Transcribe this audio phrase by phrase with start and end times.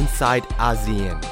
[0.00, 1.29] inside ASEAN.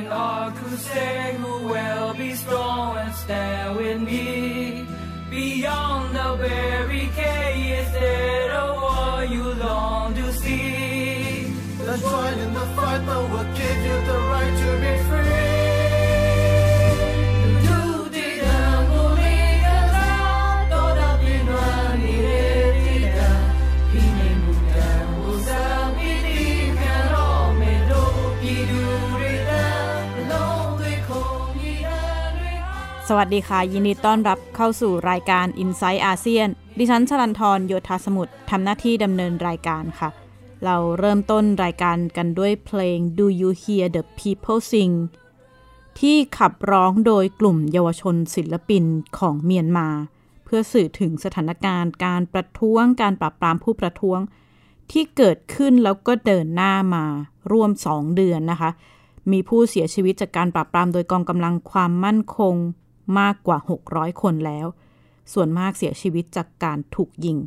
[0.00, 4.86] In our crusade, who will be strong and stand with me?
[5.30, 7.39] Beyond the barricade,
[33.12, 40.10] สวัสดีค่ะ ยินดีต้อนรับเข้าสู่รายการ i n s i ซต์อาเซียนดิฉันชลันทรโยธาสมุทรทำหน้าที่ดำเนินรายการค่ะ
[40.64, 44.94] เราเริ่มต้นรายการกันด้วยเพลง Do You Hear the People Sing
[46.00, 48.84] ที่ขับร้องโดยกลุ่มเยาวชนศิลปิน
[49.18, 49.88] ของเมียนมา
[50.44, 54.20] เพื่อสื่อถึงสถานการณ์การประท้วงการปราบปรามผู้ประท้วง
[54.92, 57.04] ที่เกิดขึ้นแล้วก็เดินหน้ามา
[57.52, 58.70] ร่วม2เดือนนะคะ
[59.32, 62.56] มีผู้เสียชีวิตจากการปราบปรามโดยกองกำลังความมั่นคง
[63.18, 63.58] มากกว่า
[63.90, 64.66] 600 คนแล้ว
[65.32, 67.38] ส่วนมากเสียชีวิตจากการถูกยิง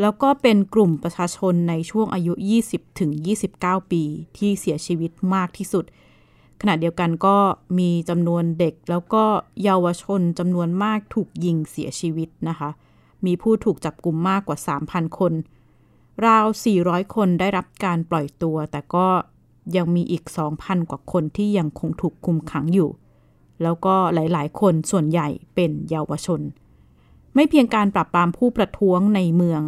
[0.00, 2.32] แล้วก็เป็นกลุ่มประชาชนในช่วงอายุ
[2.66, 3.10] 20 ถึง
[3.50, 4.02] 29 ปี
[4.38, 5.84] ที่เสียชีวิตมากที่สุด
[6.60, 7.36] ขณะเดียวกันก็
[7.78, 9.24] มีจำนวนเด็กแล้วก็
[9.62, 12.70] เยาวชนจำนวนมากถูกยิงเสียชีวิตนะคะ
[13.26, 14.58] มีผู้ถูกจับกลุ่มมากกว่า
[14.88, 15.32] 3,000 คน
[16.26, 16.46] ราว
[16.80, 19.06] 400 คนได้รับการปล่อยตัว แต่ก็
[19.76, 20.24] ยังมีอีก
[20.58, 22.90] 2,000 กว่าคนที่ยังคงถูกคุมขังอยู่
[23.62, 26.40] แล้วก็หลายๆ คนส่วนใหญ่เป็นเยาวชน
[27.34, 29.60] ไม่เพียงการปราบปรามผู้ประท้วงในเมือง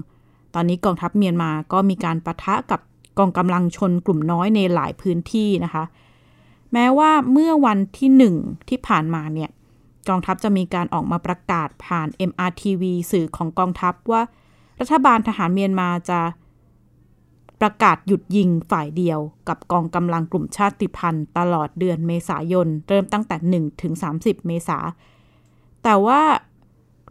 [0.55, 2.81] ตอนนี้กองทัพเมียนมาก็มีการประทะกับ
[3.19, 5.85] กองกำลังชนกลุ่มน้อยในหลายพื้นที่นะคะ
[6.73, 8.35] แม้ว่าเมื่อวันที่หนึ่ง
[8.69, 9.51] ที่ผ่านมาเนี่ย
[10.09, 14.23] กองทัพจะมีการออกมาประกาศผ่าน MRTV สื่อของกองทัพว่า
[14.81, 16.21] รัฐบาลทหารเมียนมาจะ
[17.61, 24.78] ประกาศหยุดยิงฝ่ายเดียวกับกองกำลังกลุ่มชาติพันธุ์ตลอดเดือนเมษายน เริ่มตั้งแต่ 1 ถึง 30 เมษา
[25.83, 26.21] แต่ว่า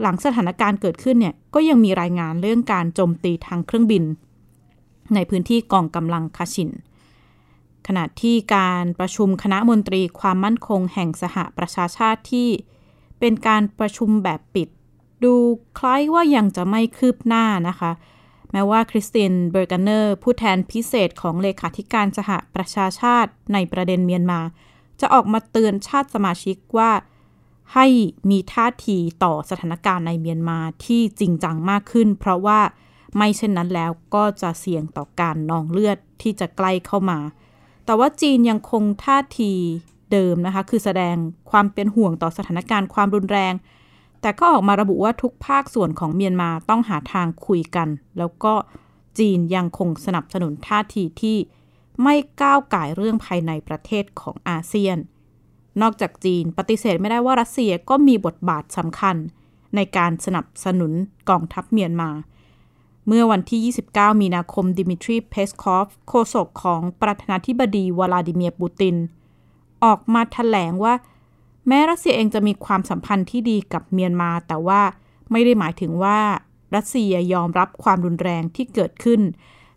[0.01, 4.03] หลังสถานการณ์เกิดขึ้นเนี่ยก็ยังมีรายงานเรื่องการโจมตีทางเครื่องบิน
[5.15, 6.69] ในพื้นที่กองกำลังคาชิน
[7.87, 12.49] ขณะที่การประชุมคณะมนตรีความมั่นคงแห่งสหประชาชาติที่
[13.19, 14.67] เป็นการประชุมแบบปิด
[15.23, 15.33] ดู
[15.77, 17.91] คล้ายว่ายังจะไม่คืบหน้านะคะ
[18.51, 24.41] แม้ว่าคริสตินเบอร์กันเนอร์ ผู้แทนพิเศษของเลขาธิการสหประชาชาติในประเด็นเมียนมา
[25.01, 26.91] จะออกมาเตือนชาติสมาชิกว่า
[27.73, 27.87] ให้
[28.29, 32.59] มีท่าทีต่อสถานการณ์ในเมียนมาที่จริงจังมากขึ้น เพราะว่า
[33.17, 37.19] ไม่เช่นนั้นแล้วก็จะเสี่ยงต่อการนองเลือดที่จะใกล้เข้ามา
[37.85, 39.51] แต่ว่าจีนยังคงท่าที
[40.11, 41.15] เดิมนะคะ คือแสดง
[41.51, 43.53] ความเป็นห่วงต่อสถานการณ์ความรุนแรง
[44.25, 47.87] แต่ก็ออกมาระบุว่าทุกภาคส่วนของเมียนมาต้องหาทางคุยกัน
[48.17, 48.53] แล้วก็
[49.19, 51.37] จีนยังคงสนับสนุนท่าทีที่
[52.03, 54.97] ไม่ก้าวไก่เรื่องภายในประเทศของอาเซียน
[55.81, 59.15] นอกจากจีนปฏิเสธไม่ได้ว่ารัสเซียก็มีบทบาทสำคัญ
[59.75, 60.91] ในการสนับสนุน
[61.29, 62.09] กองทัพเมียนมา
[63.07, 68.95] เมื่อวันที่ 29 มีนาคมดิมิทรี เพสคอฟ โฆษกของประธานาธิบดีวลาดิเมียร์ปูติน
[69.83, 70.93] ออกมาแถลงว่า
[71.67, 74.81] แม้รัสเซียเองจะมีความสัมพันธ์ที่ดีกับเมียนมา แต่ว่า
[75.31, 76.19] ไม่ได้หมายถึงว่า
[76.75, 79.21] รัสเซียยอมรับความรุนแรงที่เกิดขึ้น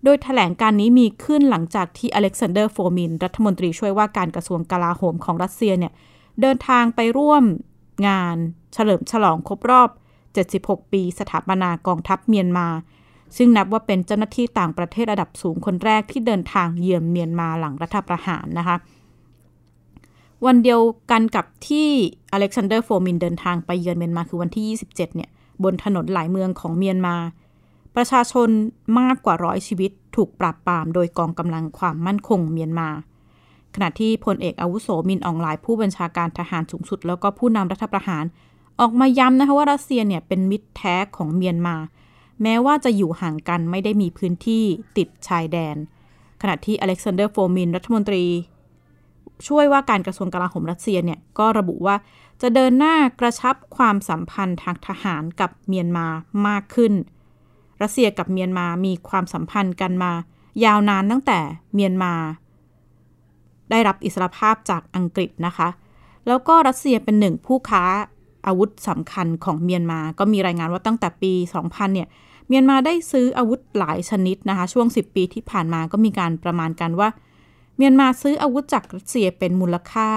[0.04, 5.93] โดยแถลงการนี้มีขึ้นหลังจากที่อเล็กซานเดอร์โฟมิน รัฐมนตรีช่วยว่าการกระทรวงกลาโหมของรัสเซียเนี่ย
[6.40, 7.44] เดินทางไปร่วม
[8.08, 8.37] งาน
[8.75, 9.88] เฉลิมฉลองครบรอบ
[10.41, 12.69] 76 ปีสถาปนากองทัพเมียนมา
[13.37, 18.76] ซึ่งนับว่าเป็นเจ้าหน้าที่ต่างประเทศระดับสูงคนแรกที่เดินทางเยือนเมียนมาหลังรัฐประหารนะคะ
[20.46, 20.81] วันเดียว
[21.11, 21.88] กันกับที่
[22.32, 25.31] อเล็กซานเดอร์โฟมินเดินทางไปเยือนเมียนมาคือวันที่ 27 เนี่ย
[25.64, 27.17] บนถนนหลายเมืองของเมียนมา
[27.96, 28.49] ประชาชน
[28.99, 32.88] มากกว่าร้อยชีวิตถูกปราบปรามโดยกองกำลังความมั่นคงเมียนมา
[33.75, 38.25] ขณะที่พลเอกอาวุโสมินอองไลน์ผู้บัญชาการทหารสูงสุด แล้วก็ผู้นำรัฐประหาร
[38.81, 41.76] ออกมาย้ำนะคะว่ารัสเซียเนี่ยเป็นมิตรแท้ของเมียนมา
[42.43, 44.64] แม้ว่าจะอยู่ห่างกันไม่ได้มีพื้นที่
[44.96, 45.76] ติดชายแดน
[46.43, 48.25] ขณะที่อเล็กซานเดอร์โฟมินรัฐมนตรี
[49.48, 51.96] ช่วยว่าการกระทรวงกลาโหมรัสเซียเนี่ยก็ระบุว่า
[52.42, 56.06] จะเดินหน้ากระชับความสัมพันธ์ทางทหารกับเมียนมา
[56.46, 56.92] มากขึ้น
[57.82, 60.12] รัสเซียกับเมียนมามีความสัมพันธ์กันมา
[60.64, 61.38] ยาวนานตั้งแต่
[61.75, 62.14] เมียนมา
[63.70, 65.69] ได้รับอิสรภาพจากอังกฤษนะคะ
[66.26, 67.84] แล้วก็รัสเซียเป็นหนึ่งผู้ค้า
[68.46, 71.32] อาวุธสำคัญของเมียนมา ก็มีรายงานว่าตั้งแต่ปี
[71.62, 72.08] 2000 เนี่ย
[72.48, 77.08] เมียนมาได้ซื้ออาวุธหลายชนิดนะคะ ช่วง 10 ปีที่ผ่านมาก็มีการประมาณกันว่า
[77.80, 80.10] เมียนมาซื้ออาวุธจากรัสเซียเป็นมูลค่า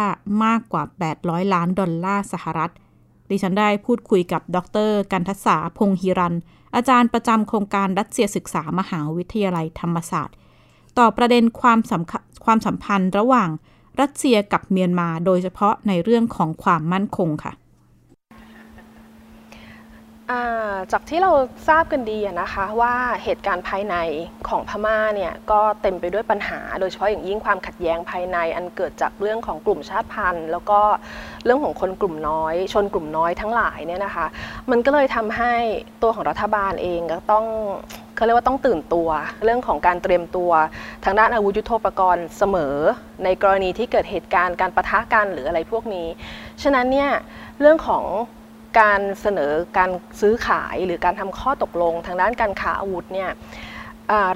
[0.44, 0.84] มากกว่า
[1.20, 2.72] 800 ล้านดอลลาร์สหรัฐ
[3.30, 4.58] ดิฉันได้พูดคุยกับด
[4.90, 6.36] ร กันทัศาพงฮิรัน
[6.76, 10.36] อาจารย์ประจำโครงการรัสเซียศึกษามหาวิทยาลัยธรรมศาสตร์
[10.98, 13.50] ต่อประเด็นความสำความสัมพันธ์ระหว่าง
[14.02, 17.54] รัสเซียกับเมียนมา โดยเฉพาะในเรื่องของความมั่นคงค่ะ
[20.92, 21.32] จากที่เรา
[21.68, 23.96] ทราบกันดีนะคะว่าเหตุการณ์ภายใน
[24.50, 30.80] ของพม่าเนี่ยก็เต็มไปด้วยปัญหา โดยเฉพาะอย่างยิ่งความขัดแย้งภายใน อันเกิดจากเรื่องของกลุ่มชาติพันธุ์ แล้วก็
[31.46, 34.26] เรื่องของคนกลุ่มน้อย ชนกลุ่มน้อยทั้งหลายเนี่ยนะคะ
[34.72, 35.54] มันก็เลยทำให้
[36.02, 37.46] ตัวของรัฐบาลเองก็ต้อง
[38.16, 39.10] เขาเรียกว่าต้องตื่นตัว
[39.44, 40.52] เรื่องของการเตรียมตัว
[41.06, 42.76] ทางด้านอาวุธยุโทโธปกรณ์เสมอ
[43.24, 46.08] ในกรณีที่เกิดเหตุการณ์การประทะกันหรืออะไรพวกนี้
[46.64, 47.12] ฉะนั้นเนี่ย
[47.60, 48.04] เรื่องของ
[48.80, 49.90] การเสนอการ
[50.22, 53.30] ซื้อขายหรือการทำข้อตกลง ทางด้านการค้าอาวุธเนี่ย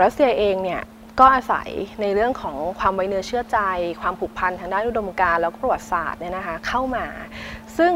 [0.02, 0.82] รัสเซียเองเนี่ย
[1.20, 1.70] ก็อาศัย
[2.02, 3.60] ในเรื่องของความไว้เนื้อเชื่อใจ
[4.02, 7.06] ความผูกพันทางด้านอุดมการณ์แล้วก็ประวัติศาสตร์เนี่ยนะคะเข้ามา
[7.78, 7.94] ซึ่ง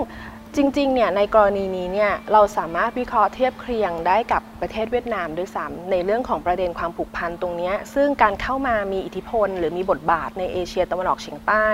[0.55, 11.67] จริงๆเนี่ยในกรณีนี้เนี่ยเราสามารถวิเคราะห์เทียบเคียงได้กับประเทศเวียดนามด้วยซ้ำในเรื่องของประเด็นความผูกพันตรงนี้ซึ่งการเข้ามามีอิทธิพล หรือมีบทบาทในเอเชียตะวันออกเฉียงใต้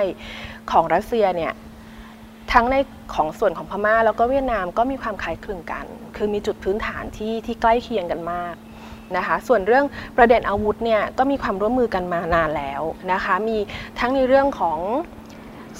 [0.71, 1.53] ของรัสเซียเนี่ย
[2.53, 2.75] ทั้งใน
[3.15, 8.55] ของส่วนของพม่าแล้วก็เวียดนามก็มีความคล้ายคลึงกัน คือมีจุดพื้นฐานที่ที่ใกล้เคียงกันมาก
[9.17, 9.85] นะคะส่วนเรื่อง
[10.17, 12.81] ประเด็นอาวุธเนี่ยก็มีความร่วมมือกันมานานแล้ว
[13.13, 13.57] นะคะมี
[13.99, 14.79] ทั้งในเรื่องของ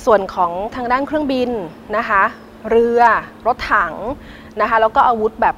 [0.06, 1.50] ส่วนของทางด้านเครื่องบิน
[1.98, 2.24] นะคะ
[2.70, 3.02] เรือ
[3.48, 3.94] รถถัง
[4.62, 5.56] นะคะแล้วก็อาวุธแบบ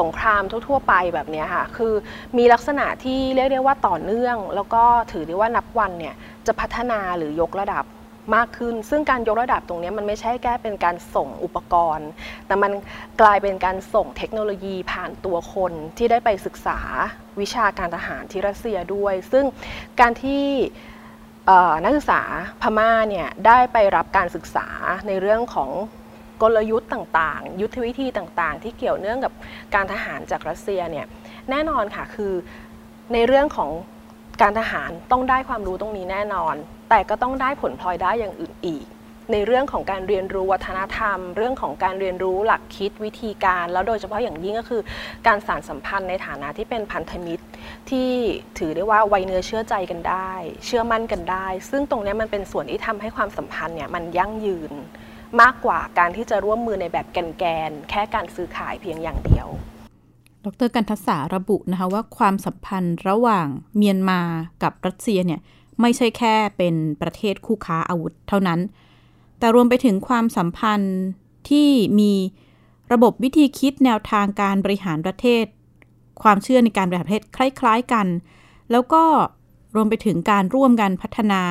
[0.00, 1.92] สงครามทั่ว ๆ ไปแบบนี้ค่ะคือ
[2.38, 6.14] มีลักษณะที่เรียกได้ว่าต่อเนื่อง แล้วก็ถือได้ว่านับวันเนี่ย
[6.46, 7.84] จะพัฒนาหรือยกระดับ
[8.34, 12.08] มากขึ้น ซึ่งการยกระดับตรงนี้มันไม่ใช่แค่เป็นการส่งอุปกรณ์
[12.46, 12.72] แต่มัน
[13.20, 16.78] กลายเป็นการส่งเทคโนโลยีผ่านตัวคนที่ได้ไปศึกษา
[17.40, 19.44] วิชาการทหารที่รัสเซียด้วย ซึ่ง
[20.00, 20.44] การที่
[21.84, 22.22] นักศึกษา
[22.62, 24.68] พม่าเนี่ยได้ไปรับการศึกษา
[25.06, 25.70] ในเรื่องของ
[26.42, 29.32] กลยุทธ์ต่างๆ ยุทธวิธีต่างๆ ที่เกี่ยวเนื่องกับ
[29.74, 31.06] การทหารจากรัสเซียเนี่ย
[31.50, 32.32] แน่นอนค่ะคือ
[33.12, 33.70] ในเรื่องของ
[34.42, 36.54] การทหารต้องได้ความรู้ตรงนี้แน่นอน
[36.90, 38.86] แต่ก็ต้องได้ผลพลอยได้อย่างอื่นอีก
[39.32, 44.82] ในเรื่องของการเรียนรู้วัฒนธรรม เรื่องของการเรียนรู้หลักคิดวิธีการ แล้วโดยเฉพาะอย่างยิ่งก็คือ
[45.26, 47.44] การสานสัมพันธ์ในฐานะที่เป็นพันธมิตร
[47.90, 48.10] ที่
[48.58, 50.32] ถือได้ว่าไวเนื้อเชื่อใจกันได้
[50.66, 54.72] เชื่อมั่นกันได้ ซึ่งตรงนี้มันเป็นส่วนที่ทำให้ความสัมพันธ์เนี่ยมันยั่งยืน
[55.40, 59.48] มากกว่าการที่จะร่วมมือในแบบแกนๆแค่การซื้อขายเพียงอย่างเดียว
[60.44, 63.46] ดรกันทัศาระบุนะคะว่าความสัมพันธ์ระหว่าง
[63.76, 64.20] เมียนมา
[64.62, 65.40] กับรัสเซียเนี่ย
[65.80, 68.60] ไม่ใช่แค่เป็นประเทศคู่ค้าอาวุธเท่านั้น
[69.38, 70.98] แต่รวมไปถึงความสัมพันธ์
[71.48, 71.68] ที่
[71.98, 72.12] มี
[72.92, 75.44] ระบบวิธีคิดแนวทางการบริหารประเทศ
[76.22, 78.06] ความเชื่อในการบริหารประเทศคล้าย ๆกัน
[78.70, 79.04] แล้วก็
[79.74, 81.42] รวมไปถึงการร่วมกันพัฒนา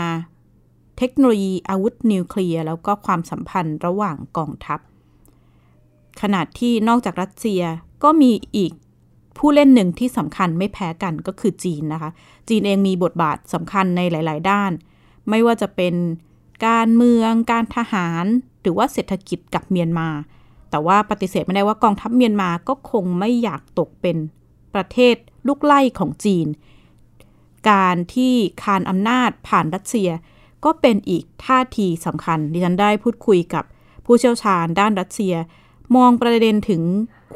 [0.98, 4.80] เทคโนโลยีอาวุธนิวเคลียร์แล้วก็ความสัมพันธ์ระหว่างกองทัพ
[6.22, 7.62] ขนาดที่นอกจากรัสเซีย
[8.04, 8.72] ก็มีอีก
[9.40, 12.10] ผู้เล่นหนึ่งที่สำคัญไม่แพ้กันก็คือจีนนะคะ
[12.50, 14.72] จีนเองมีบทบาทสำคัญในหลาย ๆ ด้าน
[15.30, 15.96] ไม่ว่าจะเป็น
[16.68, 18.26] การเมือง การทหาร
[18.62, 20.10] หรือว่าเศรษฐกิจกับเมียนมา
[20.70, 24.18] แต่ว่าปฏิเสธไม่ได้ว่ากองทัพเมียนมาก็คงไม่อยากตกเป็น
[24.74, 25.16] ประเทศ
[25.48, 26.48] ลูกไล่ของจีน
[27.70, 30.10] การที่คานอำนาจผ่านรัสเซีย
[30.66, 33.64] ก็เป็นอีกท่าทีสำคัญ ดิฉันได้พูดคุยกับ
[34.06, 35.36] ผู้เชี่ยวชาญด้านรัสเซีย
[35.96, 36.84] มองประเด็นถึง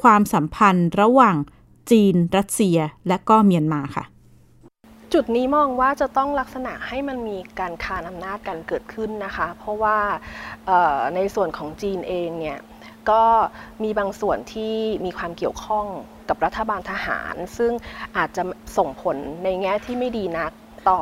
[0.02, 1.36] ความสัมพันธ์ระหว่าง
[1.92, 4.06] จีน รัสเซีย และก็เมียนมาค่ะ
[5.14, 9.98] จุดนี้มองว่าจะต้องลักษณะให้มันมีการคานอำนาจกันเกิดขึ้นนะคะ เพราะว่า
[11.16, 12.60] ในส่วนของจีนเองเนี่ย
[13.10, 13.24] ก็
[13.84, 14.76] มีบางส่วนที่
[15.06, 15.86] มีความเกี่ยวข้อง
[16.30, 17.72] กับรัฐบาลทหาร ซึ่ง
[18.18, 18.44] อาจจะ
[18.78, 20.52] ส่งผลในแง่ที่ไม่ดีนัก
[20.90, 21.02] ต่อ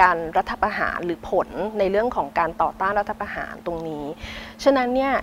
[0.00, 1.48] การรัฐประหารหรือผล
[1.78, 4.04] ในเรื่องของการต่อต้านรัฐประหารตรงนี้
[4.64, 5.14] ฉะนั้นเนี่ย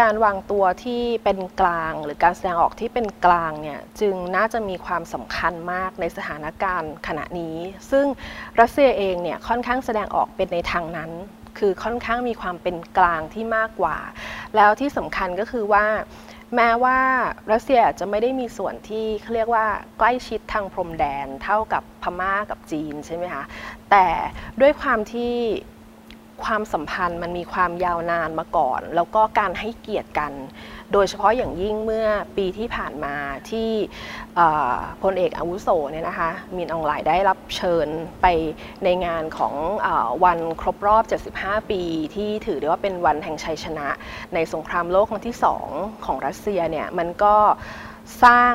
[0.00, 7.56] การวางตัวที่เป็นกลางหรือการแสดงออกที่เป็นกลางเนี่ยจึงน่าจะมีความสำคัญมากในสถานการณ์ขณะนี้
[7.90, 8.06] ซึ่ง
[8.60, 11.10] รัสเซียเองเนี่ยค่อนข้างแสดงออกเป็นในทางนั้น
[11.58, 13.96] คือค่อนข้างมีความเป็นกลางที่มากกว่า
[14.56, 15.84] แล้วที่สำคัญก็คือว่า
[16.56, 16.98] แม้ว่า
[17.52, 19.66] รัสเซียจะไม่ได้มีส่วนที่เขาเรียกว่า
[19.98, 23.44] ใกล้ชิดทางพรมแดนเท่ากับพม่ากับจีนใช่ไหมคะ
[23.90, 24.06] แต่
[24.60, 25.34] ด้วยความที่
[26.44, 30.32] ความสัมพันธ์มันมีความยาวนานมาก่อน แล้วก็การให้เกียรติกัน
[30.92, 32.06] โดยเฉพาะอย่างยิ่งเมื่อ
[32.36, 33.14] ปีที่ผ่านมา
[33.50, 33.70] ที่
[35.02, 37.88] พลเอกอาวุโสเนี่ยนะคะมินออนไลน์ได้รับเชิญ
[38.22, 38.26] ไป
[38.84, 39.54] ในงานของ
[39.86, 39.88] อ
[40.24, 41.04] วันครบรอบ
[41.36, 41.82] 75 ปี
[42.14, 43.88] ที่ถือได้ว่าเป็นวันแห่งชัยชนะ
[44.34, 45.36] ในสงครามโลกครั้งที่
[45.70, 47.36] 2 ของรัสเซียเนี่ยมันก็
[48.24, 48.54] สร้าง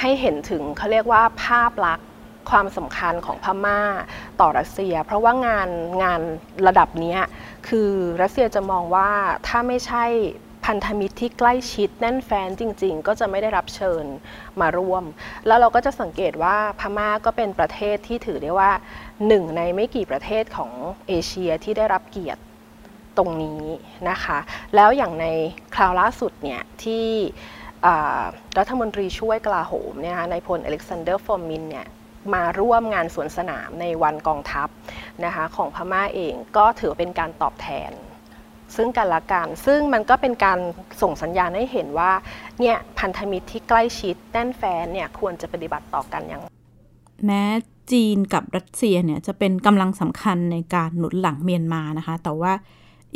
[0.00, 2.06] ให้เห็นถึงเขาเรียกว่าภาพลักษณ์
[2.50, 3.80] ความสำคัญของพม่า
[4.40, 5.68] ต่อรัสเซีย เพราะว่างาน
[6.02, 6.20] งาน
[6.66, 7.16] ระดับนี้
[7.68, 7.90] คือ
[8.22, 9.10] รัสเซียจะมองว่า
[9.46, 10.04] ถ้าไม่ใช่
[10.64, 14.04] พันธมิตรที่ใกล้ชิดแน่นแฟนจริง ๆ ก็จะไม่ได้รับเชิญ
[14.60, 15.04] มาร่วม
[15.46, 18.70] แล้วเราก็จะสังเกตว่าพม่าก็เป็นประเทศที่ถือได้ว่า
[19.26, 20.72] หนึ่งในไม่กี่ประเทศของ
[21.08, 22.42] เอเชียที่ได้รับเกียรติ
[23.16, 23.62] ตรงนี้
[24.10, 24.38] นะคะ
[24.74, 25.26] แล้วอย่างใน
[25.74, 27.06] คราวล่าสุดเนี่ยที่
[28.58, 31.86] รัฐมนตรีช่วยกลาโหมเนี่ยนะคะนายพลอเล็กซานเดอร์โฟมินเนี่ย
[32.34, 34.68] มาร่วมงานสวนสนามในวันกองทัพ
[35.24, 37.92] นะคะของพม่าเองก็ถือเป็นการตอบแทน
[38.76, 40.58] ซึ่งกันและกัน ซึ่งมันก็เป็นการ
[41.02, 42.12] ส่งสัญญาณให้เห็นว่า
[42.60, 46.40] เนี่ยพันธมิตรที่ใกล้ชิดแน่นแฟ้นเนี่ยควรจะปฏิบัติต่อกันอย่าง
[47.26, 47.44] แม้
[47.92, 52.52] จีนกับรัสเซียเนี่ยจะเป็นกำลังสำคัญในการหนุนหลังเมียนมานะคะ แต่ว่า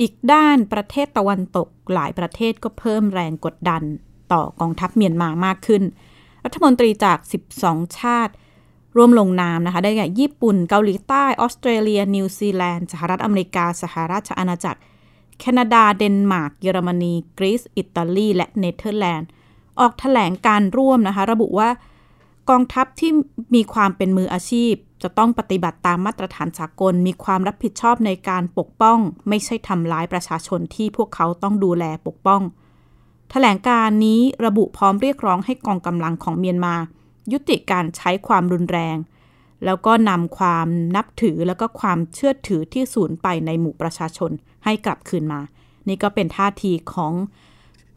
[0.00, 3.82] อีกด้านประเทศตะวันตกหลายประเทศก็เพิ่มแรงกดดัน
[4.32, 5.82] ต่อกองทัพเมียนมามากขึ้น
[6.44, 7.18] รัฐมนตรีจาก
[7.58, 8.32] 12 ชาติ
[8.96, 14.80] ร่วมลงนามนะคะ ได้แก่ญี่ปุ่น เกาหลีใต้ ออสเตรเลีย นิวซีแลนด์ สหรัฐอเมริกา สหราชอาณาจักร
[15.38, 19.28] แคนาดา เดนมาร์ก เยอรมนี กรีซ อิตาลี และเนเธอร์แลนด์
[19.80, 21.70] ออกแถลงการร่วมนะคะ ระบุว่า
[22.50, 23.10] กองทัพที่
[23.54, 32.42] มีความเป็นมืออาชีพ จะต้องปฏิบัติตามมาตรฐานสากล มีความรับผิดชอบในการปกป้อง ไม่ใช่ทำร้ายประชาชนที่พวกเขาต้องดูแลปกป้อง
[33.30, 36.74] แถลงการนี้ระบุพร้อมเรียกร้องให้กองกำลังของเมียนมา
[37.32, 38.96] ยุติการใช้ความรุนแรง
[39.64, 44.30] แล้วก็นำความนับถือแล้วก็ความเชื่อถือที่สูญไปในหมู่ประชาชน
[44.64, 45.40] ให้กลับคืนมา
[45.88, 47.14] นี่ก็เป็นท่าทีของ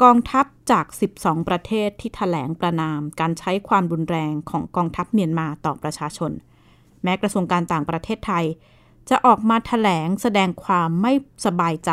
[0.03, 0.85] กองทัพจาก
[1.17, 6.31] 12 ประเทศที่ถแถลงประนาม การใช้ความรุนแรงของกองทัพเมียนมาต่อประชาชน
[7.03, 8.45] แม้กระทรวงการต่างประเทศไทย
[9.09, 11.13] จะออกมาถแถลงแสดงความไม่
[11.45, 11.91] สบายใจ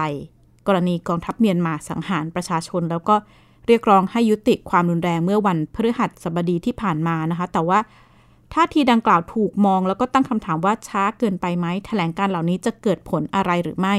[0.67, 3.17] กรณีกองทัพเมียนมาสังหารประชาชน แล้วก็
[3.67, 7.79] เรียกร้องให้ยุติความรุนแรงเมื่อวันพฤหัสบดีที่ผ่านมานะคะ แต่ว่า
[8.55, 13.95] ท่าทีดังกล่าวถูกมองแล้วก็ตั้งคำถามว่าช้าเกินไปไหมแถลงการเหล่านี้จะเกิดผลอะไรหรือไม่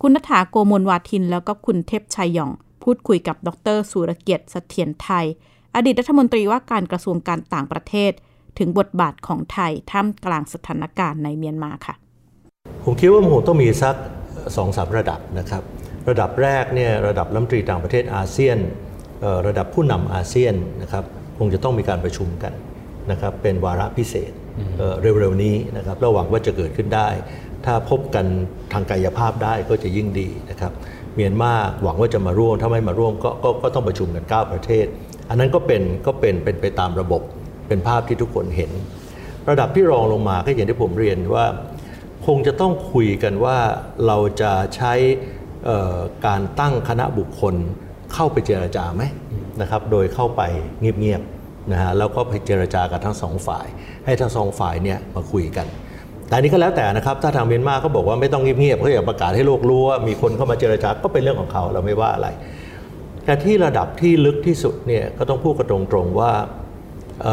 [0.00, 2.50] คุณนัฐาโกมลวาทิน แล้วก็คุณเทพชัยหยอง
[2.82, 5.26] พูดคุยกับดรสุรเกียรติเสถียรไทย
[5.74, 8.12] อดีตรัฐมนตรีว่าการกระทรวงการต่างประเทศ
[8.58, 11.94] ถึงบทบาทของไทยท่ามกลางสถานการณ์ในเมียนมาค่ะ
[12.84, 13.94] ผมคิดว่ามันคงต้องมีสัก
[14.56, 15.62] สองสามระดับนะครับ
[16.08, 18.58] ระดับแรกเนี่ยระดับรัฐมนตรีต่างประเทศอาเซียน
[19.46, 21.04] ระดับผู้นำอาเซียนนะครับ
[21.38, 22.52] คงจะต้องมีการประชุมกัน
[23.10, 24.32] นะครับเป็นวาระพิเศษ
[24.78, 27.08] เอ่อเร็วๆนี้นะครับเราหวังว่าจะเกิดขึ้นได้
[27.66, 28.26] ถ้าพบกัน
[28.72, 30.72] ทางกายภาพได้ก็จะยิ่งดีนะครับ
[31.14, 31.52] เมียนมา
[31.82, 34.86] หวังว่าจะมาร่วมถ้าไม่มาร่วมก็ก็ก็ต้องประชุมกัน 9 ประเทศ
[35.28, 37.22] อันนั้นก็เป็นก็เป็นเป็นไปตามระบบ
[37.68, 38.70] เป็นภาพที่ทุกคนเห็น
[39.50, 41.44] ระดับที่รองลงมาก็อย่างที่ผมเรียนว่า
[42.26, 43.58] คงจะต้องคุยกันว่า
[44.06, 44.92] เราจะใช้
[45.64, 47.54] เอ่อการตั้งคณะบุคคล
[48.14, 49.02] เข้าไปเจรจาไหม
[49.60, 50.42] นะครับ โดยเข้าไป
[50.80, 51.39] เงียบๆ
[51.72, 53.66] นะฮะแล้วก็ไปเจรจากับทั้งสองฝ่าย
[54.06, 55.66] ให้ทั้งสองฝ่ายเนี่ยมาคุยกัน
[56.28, 62.28] แต่อันนี้ก็แล้วแต่นะครับ ถ้าทางเมียนมาเขาบอกว่าไม่ต้องเงียบๆเขาอยากประกาศให้โลกรู้ว่ามีคนเข้ามาเจรจาก็เป็นเรื่องของเขาเราไม่ว่าอะไร
[63.24, 66.32] แต่ที่ระดับที่ลึกที่สุดเนี่ยก็ต้องพูดกันตรงๆว่า
[67.22, 67.26] เ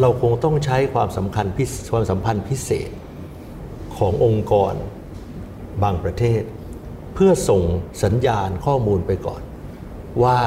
[0.00, 2.90] เราคงต้องใช้ความสำคัญพิความสัมพันธ์พิเศษ
[3.98, 4.74] ขององค์กร
[5.82, 6.42] บางประเทศ
[7.14, 7.62] เพื่อส่ง
[8.04, 9.42] สัญญาณข้อมูลไปก่อน
[10.22, 10.38] ว่า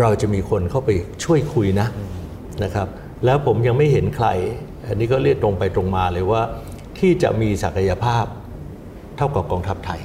[0.00, 0.90] เราจะมีคนเข้าไป
[1.24, 1.88] ช่วยคุยนะ
[2.64, 2.88] นะครับ
[3.24, 4.28] แล้วผมยังไม่เห็นใคร
[4.86, 6.42] อันนี้ก็เรียกตรงไปตรงมาเลยว่า
[6.98, 8.24] ที่จะมีศักยภาพ
[9.16, 10.00] เท่ากับกองทัพไทย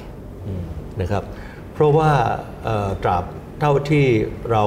[1.00, 1.24] นะครับ
[1.72, 2.10] เพราะว่า
[2.64, 3.24] เอ่อตราบ
[3.60, 4.06] เท่าที่
[4.50, 4.64] เรา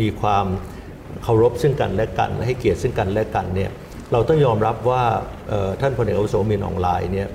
[0.00, 0.46] มีความ
[1.22, 3.70] เคารพซึ่งกันและกัน ให้เกียรติซึ่งกันและกันเนี่ย
[4.12, 5.04] เราต้องยอมรับว่า
[5.48, 7.28] เอ่อท่านพลเอกอาวุโสมินออนไลน์เนี่ย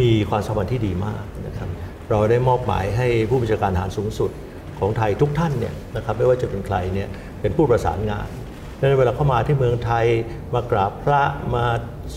[0.00, 1.68] มีความสัมพันธ์ที่ดีมากนะครับ
[2.10, 4.30] เราได้มอบหมายให้ผู้บัญชาการทหารสูงสุด
[4.80, 7.08] ของไทยทุกท่านเนี่ยนะครับไม่ว่าจะเป็นใครเนี่ย
[7.40, 8.28] เป็นผู้ประสานงาน
[8.78, 10.06] ดังนั้นเวลาเข้ามาที่เมืองไทย
[10.54, 11.22] มากราบพระ
[11.54, 11.66] มา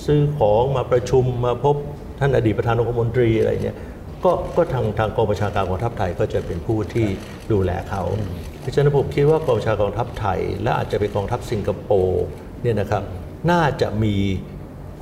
[0.05, 1.75] ซื้อของมาประชุมมาพบ
[2.20, 3.77] ท่านอดีตประธานองคมนตรีอะไรเนี่ย
[4.24, 7.08] ก็ก็ทางทางกองประชาการกองทัพไทยก็จะเป็นผู้ที่
[7.51, 8.01] ดูแลเขา
[8.60, 12.25] เพราะฉะนั้นผมคิดว่ากองประชาการกองทัพไทย และอาจจะเป็นกองทัพสิงคโปร์
[12.62, 13.03] เนี่ยนะครับ
[13.51, 14.15] น่าจะมี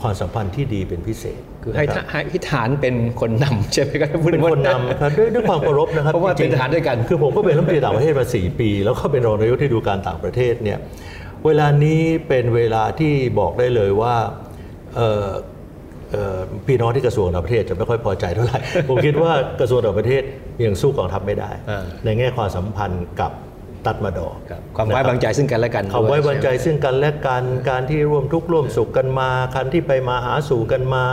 [0.01, 10.79] ความสัมพันธ์ที่ดีเป็นพิเศษ คือให้นะทรับหให้ทหารเป็นคนนำใช่ไหมครับพูดเป็นคนนำครับด้วยด้วยความเคารพนะครับเพราะว่าจงๆเป็นทหารด้วยกัน คือผมก็เป็นรัฐมนตรีต่างประเทศมา 4 ปี แล้วก็เป็นรองนายกที่ดูการต่างประเทศเนี่ย
[11.45, 14.15] เวลานี้เป็นเวลาที่บอกได้เลยว่า
[14.95, 15.27] เอ่อ
[16.11, 20.21] เอ่อพี่น้องที่กระทรวงต่างประเทศจะไม่ค่อยพอใจเท่าไหร่ ผมคิดว่ากระทรวงต่างประเทศ
[20.65, 23.31] ยังสู้กองทัพไม่ได้อ่าในแง่ความสัมพันธ์กับ
[23.87, 31.03] ตัดมาดอร์ครับความไว้วางใจซึ่งกันและกันความไว้ด้วยวางใจช่หมซึ่งกันและกันการที่ร่วมทุกข์ร่วมสุขกันมาการที่ไปมาหาสู่กันมา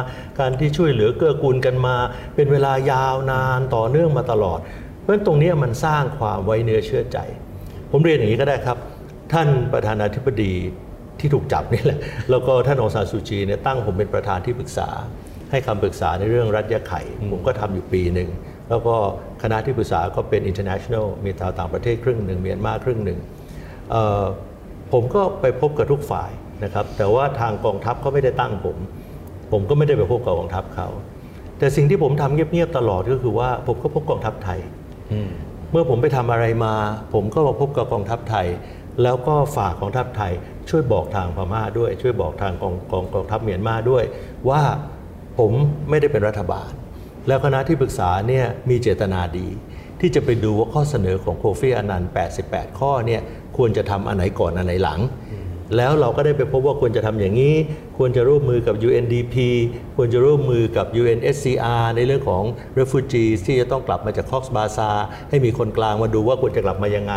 [0.41, 1.95] การที่ช่วยเหลือเกื้อกูลกันมา
[2.35, 4.61] เป็นเวลายาวนานต่อเนื่องมาตลอด
[5.01, 7.19] เพราะฉะนั้นตรงเนี้ยมันสร้างความไว้เนื้อเชื่อใจ
[7.91, 8.79] ผมเรียนอย่างนี้ก็ได้ครับ
[9.33, 10.53] ท่านประธานาธิบดี
[11.21, 11.99] ที่ถูกจับนี่แหละ
[12.31, 14.89] แล้วก็ท่านองซานซูจีเนี่ยตั้งผมเป็นประธานที่ปรึกษา
[15.51, 17.01] ให้คำปรึกษาในเรื่องรัฐยาไข่
[17.33, 18.29] ผมก็ทำอยู่ปีหนึ่ง
[18.69, 18.95] แล้วก็
[19.43, 23.19] คณะที่ปรึกษาก็เป็น international มีชาวต่างประเทศครึ่งหนึ่งเมียนมาครึ่งหนึ่ง
[23.91, 24.25] เอ่อ
[24.93, 26.31] ผมก็ไปพบกับทุกฝ่าย
[26.65, 28.77] นะครับ แต่ว่าทางกองทัพเขาไม่ได้ตั้งผม
[29.53, 30.89] ผมก็ไม่ได้ไปพบกับกองทัพเขา
[31.59, 34.61] แต่สิ่งที่ผมทำเงียบๆตลอดก็คือว่าผมก็พบกองทัพไทย
[35.13, 35.31] อืม
[35.73, 36.75] เมื่อผมไปทำอะไรมา
[37.15, 38.47] ผมก็มาพบกับกองทัพไทย
[39.03, 40.33] แล้วก็ฝากกองทัพไทย
[40.71, 44.05] ช่วยบอกทางพม่าด้วย ช่วยบอกทางกองกองกองทัพเมียนมาด้วย
[44.49, 44.63] ว่า
[45.39, 45.53] ผม
[45.91, 46.71] ไม่ได้เป็นรัฐบาล
[47.29, 49.49] แล้วคณะที่ปรึกษาเนี่ยมีเจตนาดี
[50.01, 52.11] ที่จะไปดูว่าข้อเสนอของโคฟี่อนันต์
[52.45, 53.21] 88 ข้อเนี่ย
[53.57, 55.01] ควรจะทำอันไหนก่อนอันไหนหลัง
[55.77, 57.55] แล้วเราก็ได้ไปพบว่าควรจะทำอย่างนี้
[57.99, 59.35] ควรจะร่วมมือกับ UNDP
[59.97, 62.43] ควรจะร่วมมือกับ UNSCR ในเรื่องของ
[62.79, 64.91] refugees ที่จะต้องกลับมาจากคอกสบาซา
[65.31, 67.15] ให้มีคนกลางมาดูว่าควรจะกลับมายังไง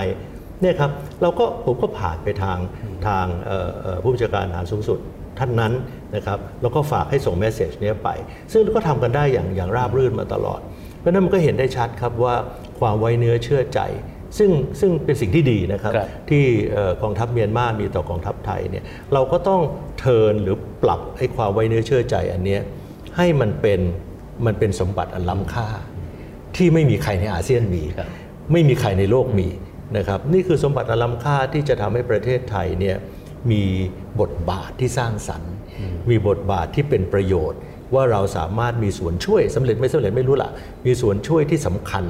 [0.61, 0.91] เนี่ยครับ
[1.21, 2.57] เราก็ผมก็ผ่านไปทาง
[3.07, 3.25] ทาง
[4.01, 4.99] ผู้บัญชาการทหารสูงสุด
[5.41, 5.73] ท่านนั้น
[6.15, 8.09] นะครับแล้วก็ฝากให้ส่งเมสเซจนี้ยไป
[8.53, 10.59] ซึ่งก็ทำกันได้อย่างอย่างราบรื่นมาตลอด
[10.99, 12.35] เพราะฉะนั้นมันก็เห็นได้ชัดครับว่า
[12.79, 13.79] ความไว้เนื้อเชื่อใจ
[14.37, 18.83] ซึ่งซึ่งเป็นสิ่งที่ดีนะครับครับที่เอ่อกองทัพเมียนมามีต่อกองทัพไทยเนี่ย
[19.13, 19.61] เราก็ต้อง
[19.99, 22.61] เทิร์นหรือปรับไอ้ความไว้เนื้อเชื่อใจอันเนี้ย
[23.17, 23.79] ให้มันเป็น
[24.45, 25.67] มันเป็นสมบัติอันล้ำค่า
[26.55, 28.07] ที่ไม่มีใครในอาเซียนมีครับ
[28.51, 29.47] ไม่มีใครในโลกมี
[29.97, 32.97] นะครับนี่คือสมบัติอันล้ำค่าที่จะทำให้ประเทศไทยเนี่ย
[33.51, 33.63] มี
[34.19, 35.53] บทบาทที่สร้างสรรค์
[36.09, 37.59] มีบทบาทที่เป็นประโยชน์
[37.93, 40.51] ว่าเราสามารถมีส่วนช่วยสำเร็จไม่สำเร็จไม่รู้ละ
[40.85, 42.05] มีส่วนช่วยที่สำคัญ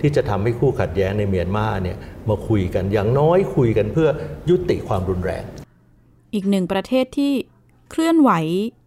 [0.00, 1.96] ที่จะทำให้คู่ขัดแย้งในเมียนมาเนี่ย
[2.28, 4.08] มาคุยกันอย่างน้อยคุยกันเพื่อ
[4.50, 5.44] ยุติความรุนแรง
[6.34, 7.32] อีกหนึ่งประเทศที่
[7.90, 8.30] เคลื่อนไหว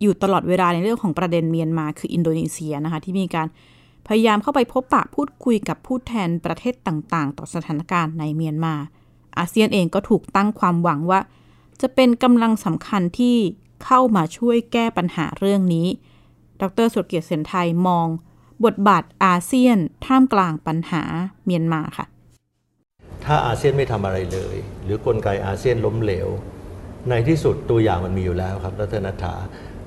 [0.02, 3.48] อยู่ตลอดเวลาในเรื่องของประเด็นเมียนมาคืออินโดนีเซียนะคะที่มีการ
[4.08, 8.74] พยายามเข้าไปพบปะพูดคุยกับผู้แทนประเทศต่าง ๆ ต่อสถานการณ์ในเมียนมา
[9.38, 11.20] อาเซียนเองก็ถูกตั้งความหวังว่า
[11.82, 13.38] จะเป็นกำลังสำคัญที่
[13.86, 15.88] เข้ามาช่วยแก้ปัญหาเรื่องนี้
[16.62, 18.08] ดรสุรเกียรติเสนไทยมอง
[18.66, 21.04] บทบาทอาเซียนท่ามกลางปัญหา
[21.46, 22.06] เมียนมาค่ะ
[23.26, 26.28] ถ้าอาเซียนไม่ทำอะไรเลย หรือกลไกอาเซียนล้มเหลว
[27.10, 29.36] ในที่สุดตัวอย่างมันมีอยู่แล้วครับรัตนถา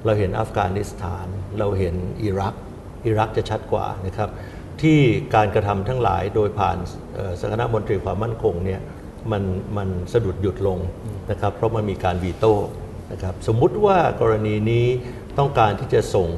[0.05, 1.27] เราเห็นอัฟกานิสถาน
[1.59, 2.55] เราเห็นอิรัก
[3.07, 4.31] อิรักจะชัดกว่านะครับ
[4.83, 4.99] ที่
[5.35, 6.77] การกระทำทั้งหลายโดยผ่าน
[7.41, 8.81] สคณะมนตรีความมั่นคงเนี่ย
[9.33, 9.43] มัน
[9.77, 10.79] มันสะดุดหยุดลง
[11.31, 12.55] นะครับ เพราะมันมีการวีโต้
[13.13, 14.87] นะครับสมมุติว่ากรณีนี้
[15.39, 16.29] ต้องการที่จะส่ง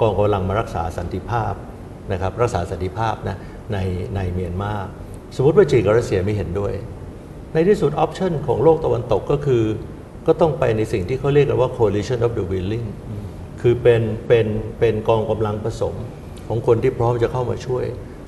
[0.00, 1.52] กองกำลังมารักษาสันติภาพ
[2.12, 3.36] นะครับรักษาสันติภาพนะ
[3.72, 3.78] ใน
[4.14, 4.72] ในเมียนมา
[5.36, 6.72] สมมติว่าจีนกับรัสเซียไม่เห็นด้วย
[7.52, 9.64] ในที่สุดออปชันของโลกตะวันตกก็คือ
[10.26, 12.86] ก็ต้องไปในสิ่งที่เขาเรียกกันว่า coalition of the willing
[13.60, 14.46] คือเป็นเป็น
[14.78, 15.94] เป็นกองกำลังผสม
[16.48, 17.84] ของคนที่พร้อมจะเข้ามาช่วย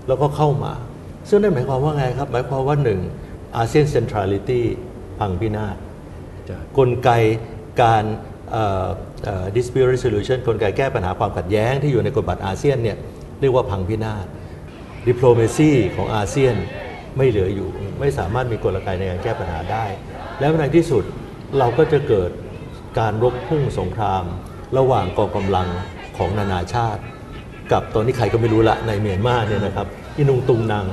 [0.07, 0.73] แล้วก็เข้ามา
[1.29, 3.01] ซึ่งนั่นหมายความว่าไงครับ หมายความว่าหนึ่ง
[3.57, 4.67] อาเซียนเซนทรัลิตี้
[5.19, 5.77] พังพินาศ
[6.47, 7.11] ใช่กลไก
[7.83, 8.05] การ
[8.51, 8.89] เอ่อ
[9.25, 12.97] เอ่อ dispute resolution กลไกแก้ปัญหาความขัดแย้งที่อยู่ในกฎบัตรอาเซียนเนี่ย
[13.41, 14.27] เรียกว่าพังพินาศ
[15.09, 16.55] diplomacy ของอาเซียน
[17.17, 17.69] ไม่เหลืออยู่
[18.01, 19.85] ไม่สามารถมีกลไกในการแก้ปัญหาได้
[20.41, 21.05] แล้วในที่สุด
[21.59, 22.31] เราก็จะเกิด
[22.99, 24.25] การรบพุ่งสงคราม
[24.79, 25.69] ระหว่างกองกำลัง
[26.17, 27.03] ของนานาชาติ
[27.73, 30.85] กับตอนนี้ใครก็ไม่รู้ละในเมียนมาเนี่ยนะครับอินุงตุงนาง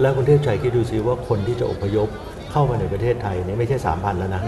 [0.00, 2.08] แล้วคุณเทพชัยคิดดูสิว่าคนที่จะอพยพ
[2.50, 4.42] เข้ามาในประเทศไทยเนี่ยไม่ใช่3,000แล้วนะ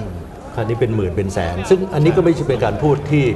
[0.55, 3.27] คราวนี้เป็นหมื่นเป็นแสน ซึ่งอันนี้ก็ไม่ใช่เป็นการพูดที่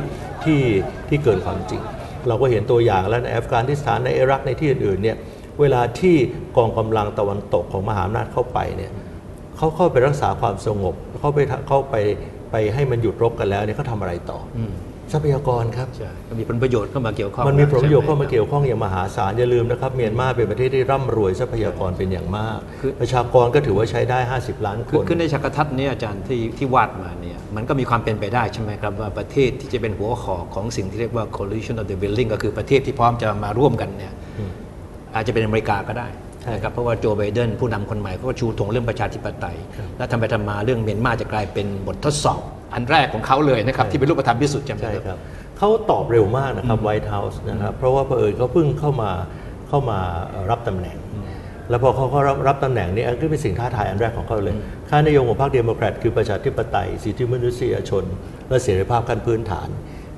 [0.45, 0.61] ที่
[1.09, 1.83] ที่เกินความจริง
[2.29, 5.17] เราก็เห็นตัวอย่างแล้วในอัฟกานิสถานในอิรักในที่อื่นๆเนี่ย
[5.61, 6.17] เวลาที่
[6.57, 8.93] กองกำลังตะวันตกของมหาอำนาจเข้าไปเนี่ย
[9.57, 11.97] เขาเข้าไปรักษาความสงบ เข้าไปเข้าไป
[12.51, 14.61] ไปให้มันหยุดรบกันแล้วเนี่ยเขาทำอะไรต่ออ
[15.13, 34.13] ทรัพยากรครับใช่ก็มีผลประโยชน์เข้ามาเกี่ยวข้องมันมีผลประโยชน์ใช่เข้าไหมาเกี่ยวข้องอย่างมหาศาลอย่าลืมนะครับเมียนมาเป็นประเทศที่ร่ำรวยทรัพยากรเป็นอย่างมากคือประชากรก็ถือว่าใช้ได้ 50 ล้านคคือนคือในฉากทัศน์เนี้อาจารย์ที่ที่วาดมาเนี่ยมันก็มีความเป็นไปได้ใช่ไหมครับว่าประเทศที่จะเป็นหัวขอของสิ่งที่เรียกว่า coalition of the willing ก็คือประเทศที่พร้อมจะมาร่วมกันเนี่ย
[35.15, 39.57] อาจจะเป็นอเมริกาก็ได้ใช่ นะครับเพราะว่าโจไบเดนผู้นำคนใหม่เขาก็ชูธงเรื่องประชาธิปไตย
[39.99, 42.41] และทำไปทำมาเรื่องเมียนมาจะกลายเป็นบททดสอบ
[42.75, 45.19] อันแรกของเขาเลยนะครับที่เป็นรูปธรรมที่สุดใช่ไหมใช่ครับครับ
[45.59, 49.11] เขาตอบเร็วมากนะครับ White House นะครับเพราะว่าเผอิญเขาเพิ่งเข้ามา
[49.69, 49.99] เข้ามา
[50.51, 50.99] รับตำแหน่ง
[51.71, 54.55] แล้วพอเขาเขารับรับตำแหน่งนี้อันก็เป็นสิ่งท้าทายอันแรกของเขาเลย
[54.89, 58.05] ค่านิยมของพรรคเดโมแครตคือประชาธิปไตยสิทธิมนุษยชน
[58.49, 59.69] และเสรีภาพขั้นพื้นฐาน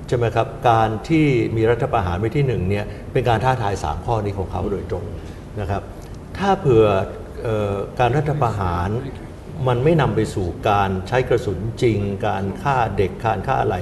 [0.07, 5.03] ใช่ไหมครับการที่มีรัฐประหารไว้ที่หนึ่งเนี่ยเป็นการท้าทาย 3 ข้อนี้ของเขาโดยตรง
[5.59, 5.81] นะครับ
[6.41, 6.85] ถ้าเผื่อ
[7.43, 8.89] เออการรัฐประหาร
[9.67, 13.75] มันไม่นำไปสู่การใช้กระสุนจริง การฆ่าเด็กการฆ่าอะไร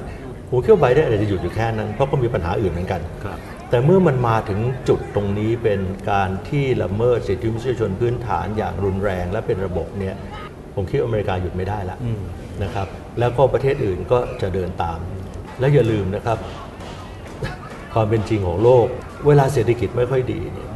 [0.48, 3.38] ผมคิดว่าไบเดนอาจจะหยุดอยู่แค่นั้น เพราะก็มีปัญหาอื่นเหมือนกันครับ
[3.70, 10.14] แต่เมื่อมันมาถึงจุดตรงนี้เป็นการที่ละเมิดสิทธิมนุษยชนพื้นฐานอย่างรุนแรงและเป็นระบบเนี่ย
[10.74, 11.96] ผมคิดว่าอเมริกาหยุดไม่ได้ละ
[12.62, 12.86] นะครับ
[13.20, 14.98] แล้วก็ประเทศอื่นก็จะเดินตาม
[15.60, 16.38] และอย่าลืมนะครับ
[17.94, 18.86] ความเป็นจริงของโลก
[19.26, 20.69] เวลาเศรษฐกิจไม่ค่อยดีเนี่ย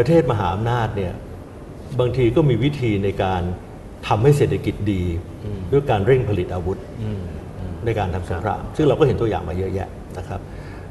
[0.00, 1.12] ประเทศมหาอำนาจเนี่ย
[2.00, 3.42] บางทีก็มีวิธีในการ
[4.08, 5.02] ทำให้เศรษฐกิจดี
[5.72, 6.78] ด้วยการเร่งผลิตอาวุธ
[7.84, 10.40] ในการทำสงคราม ซึ่งเราก็เห็นตัวอย่างมาเยอะแยะนะครับ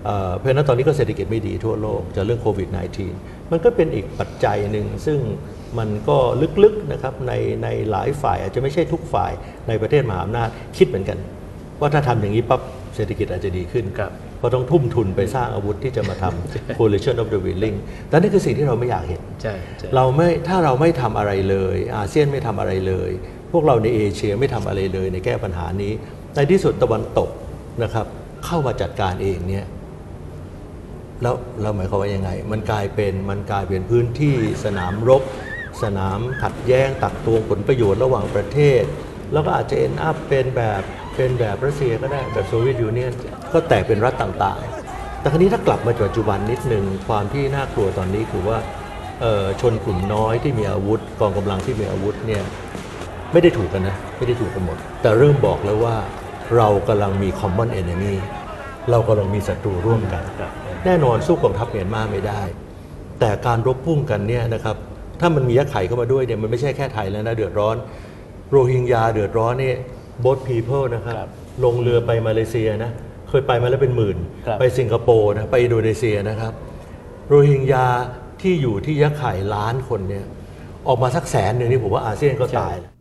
[0.06, 2.70] เอ่อเพราะฉะนั้นตอนนี้ก็เศรษฐกิจไม่ดีทั่วโลกจากเรื่องโควิด
[3.10, 5.20] -19 มันก็เป็นอีกปัจจัยหนึ่งซึ่ง
[5.78, 6.18] มันก็
[6.64, 9.32] ลึกๆนะครับในในหลายฝ่ายอาจจะไม่ใช่ทุกฝ่าย
[9.68, 11.18] ในประเทศมหาอำนาจคิดเหมือนกัน
[11.80, 12.62] ว่าถ้าทำอย่างนี้ปั๊บ
[12.96, 23.10] เศรษฐกิจอาจจะดีขึ้นครับ เพราะต้องทุ่มทุนไปสร้างอาวุธที่จะมาทำ coalition of the willing แต่นี่คือสิ่งที่เราไม่อยากเห็นใช่ใช่เราไม่ถ้าเราไม่ทำอะไรเลย อาเซียนไม่ทำอะไรเลย
[23.52, 25.94] พวกเราในเอเชียไม่ทำอะไรเลยในแก้ปัญหานี้
[26.36, 27.30] ในที่สุดตะวันตก
[27.84, 28.06] นะครับ
[28.46, 29.66] เข้ามาจัดการเองเนี่ย
[31.22, 35.24] แล้วเราหมายความว่ายังไง มันกลายเป็นมันกลายเป็นพื้นที่สนามรบ
[35.84, 38.84] สนามขัดแย้งตักตวงผลประโยชน์ระหว่างประเทศ
[39.34, 40.82] แล้วก็อาจจะ end up เป็นแบบ
[41.20, 43.14] เป็นแบบรัสเซียก็ได้แบบ Soviet Union
[43.54, 48.58] ก็แตกเป็นรัฐต่างๆ แต่คราวนี้ถ้ากลับมาปัจจุบันนิดหนึ่งความที่น่ากลัวตอนนี้คือว่า
[49.62, 52.44] ชนกลุ่มน้อยที่มีอาวุธกองกำลังที่มีอาวุธเนี่ย
[53.32, 55.96] ไม่ได้ถูกกันนะ ไม่ได้ถูกกันหมด แต่เริ่มบอกแล้วว่า
[56.56, 58.16] เรากำลังมี common enemy
[58.92, 60.24] เรากำลังมีศัตรูร่วมกัน
[60.86, 62.42] แน่นอนสู้กองทัพเมียนมาไม่ได้
[63.20, 64.76] แต่การรบพุ่งกันเนี่ยนะครับ
[65.20, 67.76] ถ้ามันมียักษ์ไข่เข้ามาด้วยเนี่ยมันไม่ใช่แค่ไทยแล้วนะเดือดร้อน
[68.52, 69.78] โรฮิงญาเดือดร้อนเนี่ย
[70.26, 71.30] both people นะครับครับ
[71.64, 72.92] ลงเรือไปมาเลเซียนะ
[73.30, 76.54] เคยไปมาแล้วเป็นหมื่น ครับ ไปสิงคโปร์นะ ไปอินโดนีเซียนะครับ
[77.28, 77.86] โรฮิงญา
[78.42, 80.26] ที่อยู่ที่ยักษ์ไข่ล้านคนเนี่ย
[80.88, 82.92] ออกมาสักแสนหนึ่งนี่ผมว่าอาเซียนก็ตายแล้ว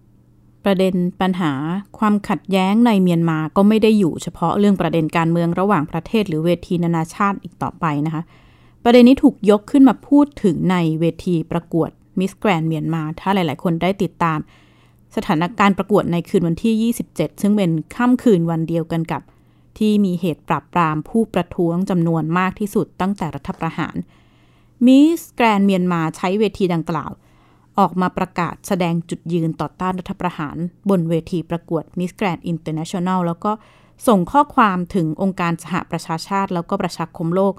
[0.64, 1.52] ประเด็นปัญหา
[1.98, 8.22] ความขัดแย้งในเมียนมาก็ไม่ได้อยู่เฉพาะเรื่องประเด็นการเมืองระหว่างประเทศหรือเวทีนานาชาติอีกต่อไปนะคะ
[8.84, 14.38] ประเด็นนี้ถูกยกขึ้นมาพูดถึงในเวทีประกวดมิสแกรนด์เมียนมา ถ้าหลาย ๆ คนได้ติดตาม
[15.16, 19.22] สถานการณ์ประกวดในคืนวันที่ 27 ซึ่งเป็นค่ำคืนวันเดียวกันกับ
[19.78, 23.94] ที่มีเหตุปราบปรามผู้ประท้วงจำนวนมากที่สุดตั้งแต่รัฐประหาร
[24.86, 27.10] มิสแกรนด์เมียนมาใช้เวทีดังกล่าว
[27.78, 30.56] ออกมาประกาศแสดงจุดยืนต่อต้านรัฐประหาร
[30.90, 33.52] บนเวทีประกวด Miss Grand International แล้วก็
[34.08, 37.54] ส่งข้อความถึงองค์การสหประชาชาติ แล้วก็ประชาคมโลก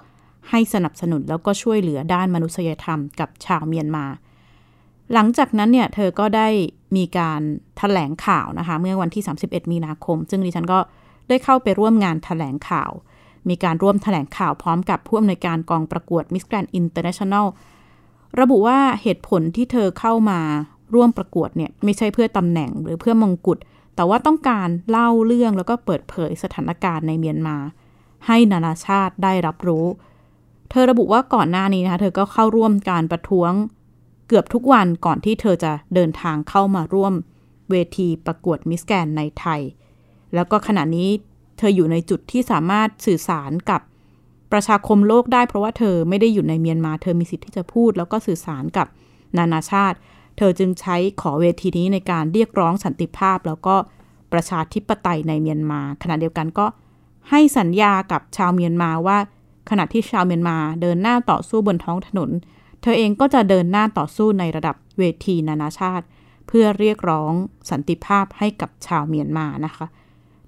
[0.50, 4.06] ให้สนับสนุนแล้วก็ช่วยเหลือด้านมนุษยธรรมกับชาวเมียนมา
[5.14, 6.48] หลังจากนั้นเนี่ยเธอก็ได้
[6.96, 7.44] มีการถ
[7.78, 10.80] แถลงข่าวนะคะ เมื่อวันที่ 31 มีนาคม ซึ่งดิฉันก็
[11.30, 12.92] ได้เข้าไปร่วมงานถแถลงข่าว
[13.50, 17.46] มีการร่วมถแถลงข่าวพร้อมกับผู้อำนวยการกองประกวด Miss Grand International
[18.40, 20.40] ระบุว่าเหตุผลที่เธอเข้ามา
[20.96, 23.58] ร่วมประกวดเนี่ยไม่ใช่เพื่อตำแหน่งหรือเพื่อมงกุฎ
[23.96, 27.58] แต่ว่าต้องการเล่าเรื่องแล้วก็เปิดเผยสถานการณ์ในเมียนมา
[28.28, 29.86] ให้นานาชาติได้รับรู้
[30.70, 33.52] เธอระบุว่าก่อนหน้านี้นะคะเธอก็เข้าร่วมการประท้วง
[34.30, 37.14] เกือบทุกวันก่อนที่เธอจะเดินทางเข้ามาร่วม
[37.72, 39.62] เวทีประกวดมิสแกนในไทย
[40.36, 41.10] แล้วก็ขณะนี้
[41.58, 43.82] เธออยู่ในจุดที่สามารถสื่อสารกับ
[44.52, 48.88] ประชาคมโลกได้เพราะว่าเธอไม่ได้อยู่ในเมียนมา เธอมีสิทธิ์ที่จะพูด แล้วก็สื่อสารกับ
[49.38, 49.98] นานาชาติ
[50.38, 53.76] เธอจึงใช้ขอเวทีนี้ในการเรียกร้องสันติภาพ แล้วก็
[54.34, 56.66] ประชาธิปไตยในเมียนมา ขณะเดียวกันก็
[57.30, 59.18] ให้สัญญากับชาวเมียนมาว่า
[59.70, 62.30] ขณะที่ชาวเมียนมาเดินหน้าต่อสู้บนท้องถนน
[62.82, 66.06] เธอเองก็จะเดินหน้าต่อสู้ในระดับเวทีนานาชาติ
[66.48, 67.32] เพื่อเรียกร้อง
[67.72, 69.86] สันติภาพให้กับชาวเมียนมานะคะ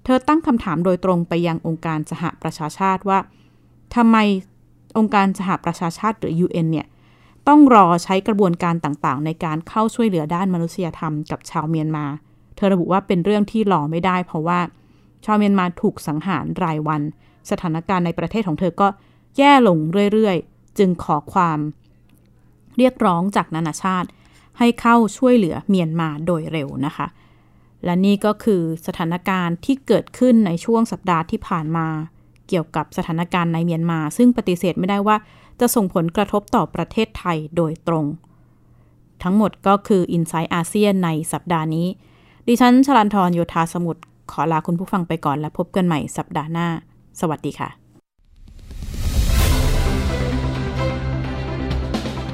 [0.04, 3.18] เธอตั้งคำถามโดยตรงไปยังองค์การสหประชาชาติว่า
[3.94, 4.16] ทำไม
[4.98, 6.86] องค์การสหประชาชาติหรือ UN เนี่ย
[7.48, 12.06] ต้องรอใช้กระบวนการต่างๆ ในการเข้าช่วยเหลือด้านมนุษยธรรมกับชาวเมียนมา
[12.56, 14.60] เธอระบุว่าเป็นเรื่องที่รอไม่ได้ เพราะว่า
[15.24, 17.02] ชาวเมียนมาถูกสังหารรายวัน
[17.50, 18.88] สถานการณ์ในประเทศของเธอก็
[19.38, 19.78] แย่ลง
[20.12, 21.58] เรื่อยๆ จึงขอความ
[22.78, 24.08] เรียกร้องจากนานาชาติ
[24.58, 27.06] ให้เข้าช่วยเหลือเมียนมาโดยเร็วนะคะ
[27.84, 31.86] และนี่ก็คือสถานการณ์ที่เกิดขึ้นในช่วงสัปดาห์ที่ผ่านมา
[32.48, 35.16] เกี่ยวกับสถานการณ์ในเมียนมา ซึ่งปฏิเสธไม่ได้ว่า
[35.60, 38.06] จะส่งผลกระทบต่อประเทศไทยโดยตรง
[39.22, 41.86] ทั้งหมดก็คือ i n s i ซต์อาเซียนในสัปดาห์นี้
[42.48, 46.68] ดิฉันชลันทรโยธาสมุทรขอลาคุณผู้ฟังไปก่อนและพบกันใหม่สัปดาห์หน้า
[47.20, 47.81] สวัสดีค่ะ